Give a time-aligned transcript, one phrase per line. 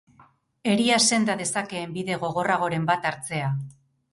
[0.71, 3.53] Eria senda dezakeen bide gogorragoren bat hartzea.